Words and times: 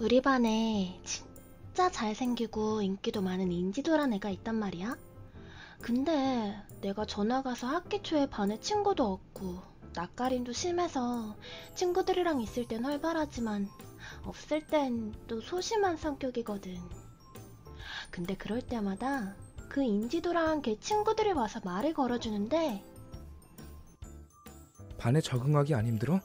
우리 0.00 0.20
반에 0.20 1.00
진짜 1.04 1.90
잘생기고 1.90 2.82
인기도 2.82 3.20
많은 3.20 3.50
인지도란 3.50 4.12
애가 4.12 4.30
있단 4.30 4.54
말이야. 4.54 4.96
근데 5.82 6.54
내가 6.80 7.04
전화 7.04 7.42
가서 7.42 7.66
학기 7.66 8.00
초에 8.00 8.26
반에 8.26 8.60
친구도 8.60 9.04
없고 9.04 9.60
낯가림도 9.94 10.52
심해서 10.52 11.36
친구들이랑 11.74 12.40
있을 12.40 12.68
땐 12.68 12.84
활발하지만 12.84 13.68
없을 14.24 14.64
땐 14.64 15.12
또 15.26 15.40
소심한 15.40 15.96
성격이거든. 15.96 16.78
근데 18.12 18.36
그럴 18.36 18.62
때마다 18.62 19.34
그 19.68 19.82
인지도랑 19.82 20.62
걔 20.62 20.78
친구들이 20.78 21.32
와서 21.32 21.60
말을 21.64 21.92
걸어주는데 21.92 22.84
반에 24.96 25.20
적응하기 25.20 25.74
안 25.74 25.86
힘들어? 25.86 26.20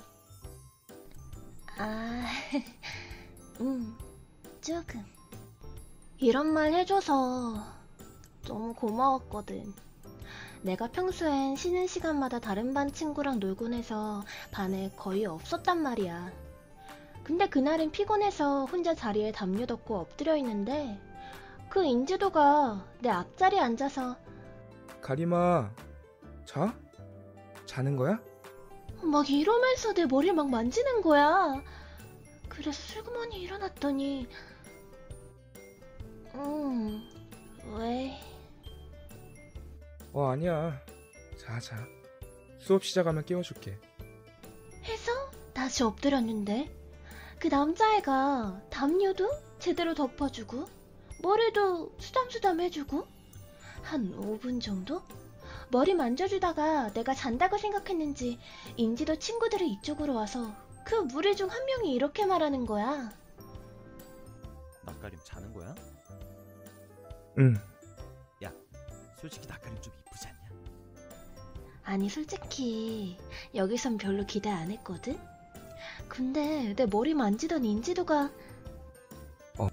아, 1.80 2.26
응, 3.64 3.96
조금. 4.60 5.06
이런 6.18 6.48
말 6.52 6.74
해줘서 6.74 7.64
너무 8.46 8.74
고마웠거든. 8.74 9.74
내가 10.64 10.88
평소엔 10.88 11.56
쉬는 11.56 11.88
시간마다 11.88 12.40
다른 12.40 12.74
반 12.74 12.92
친구랑 12.92 13.40
놀곤 13.40 13.74
해서 13.74 14.22
반에 14.52 14.92
거의 14.98 15.26
없었단 15.26 15.82
말이야. 15.82 16.32
근데 17.24 17.48
그날은 17.48 17.92
피곤해서 17.92 18.66
혼자 18.66 18.94
자리에 18.94 19.32
담요 19.32 19.66
덮고 19.66 19.96
엎드려 19.96 20.36
있는데 20.38 21.00
그 21.70 21.86
인지도가 21.86 22.86
내 23.00 23.10
앞자리에 23.10 23.60
앉아서 23.62 24.18
가림아, 25.00 25.72
자? 26.46 26.78
자는 27.66 27.96
거야? 27.96 28.20
막 29.02 29.30
이러면서 29.30 29.94
내 29.94 30.06
머리를 30.06 30.36
막 30.36 30.50
만지는 30.50 31.02
거야. 31.02 31.62
그래서 32.64 32.82
슬그머니 32.82 33.42
일어났더니, 33.42 34.26
음, 36.34 37.04
왜? 37.76 38.18
어, 40.14 40.28
아니야. 40.28 40.80
자, 41.38 41.60
자. 41.60 41.86
수업 42.60 42.86
시작하면 42.86 43.26
깨워줄게. 43.26 43.78
해서 44.86 45.12
다시 45.54 45.84
엎드렸는데, 45.84 46.74
그 47.38 47.50
남자애가 47.50 48.62
담요도 48.70 49.30
제대로 49.60 49.94
덮어주고, 49.94 50.66
머리도 51.22 51.98
수담수담 52.00 52.62
해주고, 52.62 53.06
한 53.82 54.16
5분 54.16 54.62
정도? 54.62 55.02
머리 55.68 55.94
만져주다가 55.96 56.94
내가 56.94 57.14
잔다고 57.14 57.58
생각했는지 57.58 58.40
인지도 58.78 59.18
친구들이 59.18 59.70
이쪽으로 59.70 60.14
와서 60.14 60.56
그 60.86 60.96
무리 60.96 61.36
중 61.36 61.50
한 61.50 61.66
명이 61.66 61.94
이렇게 61.94 62.26
말하는 62.26 62.66
거야. 62.66 63.12
낯가림 64.86 65.20
자는 65.24 65.54
거야? 65.54 65.74
응. 67.40 67.56
솔직히 69.20 69.48
낯가림 69.48 69.82
좀 69.82 69.94
이쁘지 70.02 70.28
않냐? 70.28 70.38
아니 71.86 72.10
솔직히 72.10 73.18
여기선 73.56 73.98
별로 73.98 74.26
기대 74.26 74.50
안 74.50 74.70
했거든? 74.70 75.18
근데 76.10 76.74
내 76.76 76.86
머리 76.86 77.14
만지던 77.14 77.64
인지도가 77.64 78.30
어. 79.58 79.64
음, 79.64 79.70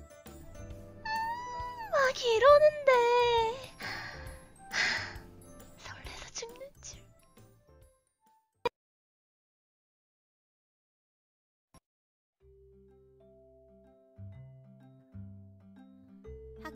막 1.90 2.24
이러는데 2.24 2.79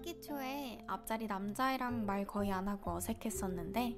학기 0.04 0.20
초에 0.20 0.84
앞자리 0.86 1.26
남자애랑 1.26 2.04
말 2.04 2.26
거의 2.26 2.52
안 2.52 2.68
하고 2.68 2.90
어색했었는데 2.90 3.96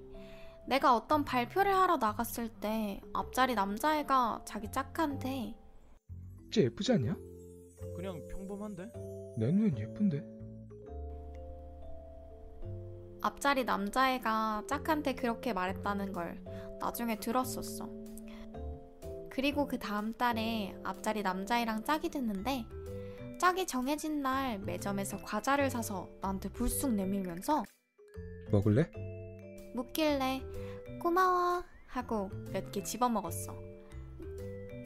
내가 0.69 0.95
어떤 0.95 1.25
발표를 1.25 1.75
하러 1.75 1.97
나갔을 1.97 2.49
때 2.49 3.01
앞자리 3.13 3.57
남자애가 3.57 4.43
자기 4.45 4.71
짝한테 4.71 5.57
쟤 6.53 6.63
예쁘지 6.63 6.93
않냐? 6.93 7.17
그냥 7.97 8.25
평범한데? 8.29 8.93
내 9.37 9.51
눈엔 9.51 9.77
예쁜데. 9.77 10.23
앞자리 13.23 13.65
남자애가 13.65 14.63
짝한테 14.69 15.17
그렇게 15.17 15.53
말했다는 15.53 16.13
걸 16.13 16.41
나중에 16.79 17.19
들었었어. 17.19 17.91
그리고 19.29 19.67
그 19.67 19.81
다음 19.81 20.13
달에 20.13 20.77
앞자리 20.85 21.25
남자애랑 21.25 21.83
짝이 21.83 22.11
됐는데 22.11 22.65
짝이 23.39 23.67
정해진 23.67 24.23
날 24.23 24.59
매점에서 24.61 25.19
과자를 25.19 25.71
사서 25.71 26.09
나한테 26.21 26.49
불쑥 26.51 26.93
내밀면서 26.95 27.65
먹을래? 28.51 28.91
묻길래 29.75 30.43
고마워 31.01 31.63
하고 31.87 32.31
몇 32.53 32.71
개 32.73 32.83
집어먹었어. 32.83 33.55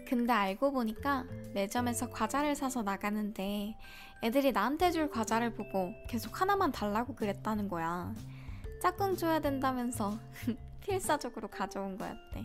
근데 0.06 0.32
알고 0.32 0.72
보니까 0.72 1.24
매점에서 1.54 2.10
과자를 2.10 2.56
사서 2.56 2.82
나가는데 2.82 3.76
애들이 4.24 4.50
나한테 4.50 4.90
줄 4.90 5.08
과자를 5.08 5.54
보고 5.54 5.92
계속 6.08 6.40
하나만 6.40 6.72
달라고 6.72 7.14
그랬다는 7.14 7.68
거야. 7.68 8.12
짝꿍 8.82 9.16
줘야 9.16 9.40
된다면서 9.40 10.18
필사적으로 10.80 11.46
가져온 11.48 11.96
거였대. 11.96 12.44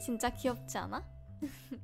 진짜 0.00 0.30
귀엽지 0.30 0.78
않아? 0.78 1.04